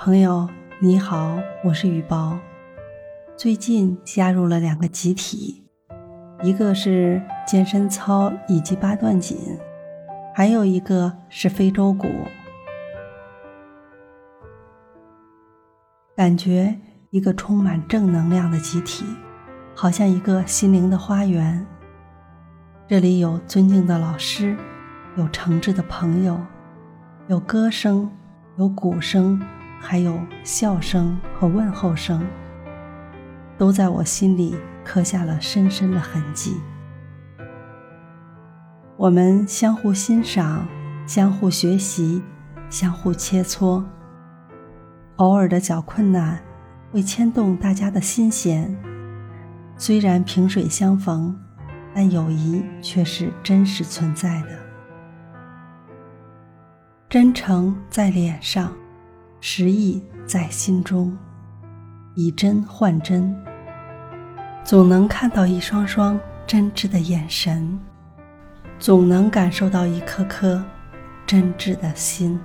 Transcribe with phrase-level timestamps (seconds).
[0.00, 0.48] 朋友
[0.78, 2.38] 你好，我是雨宝。
[3.36, 5.64] 最近加入了两个集体，
[6.40, 9.36] 一个是健身操以及八段锦，
[10.32, 12.06] 还有一个是非洲鼓。
[16.14, 16.78] 感觉
[17.10, 19.04] 一个充满正能量的集体，
[19.74, 21.66] 好像一个心灵的花园。
[22.86, 24.56] 这里有尊敬的老师，
[25.16, 26.38] 有诚挚的朋友，
[27.26, 28.08] 有歌声，
[28.58, 29.42] 有鼓声，
[29.80, 32.26] 还有笑声和问候声，
[33.56, 36.56] 都在我心里刻下了深深的痕迹。
[38.96, 40.66] 我们相互欣赏，
[41.06, 42.22] 相互学习，
[42.68, 43.82] 相互切磋。
[45.16, 46.38] 偶尔的小困难
[46.92, 48.76] 会牵动大家的心弦，
[49.76, 51.36] 虽然萍水相逢。
[51.94, 54.50] 但友谊却是真实存在的，
[57.08, 58.72] 真诚在脸上，
[59.40, 61.16] 实意在心中，
[62.14, 63.34] 以真换真，
[64.64, 67.78] 总能看到一双双真挚的眼神，
[68.78, 70.64] 总能感受到一颗颗
[71.26, 72.38] 真挚的心。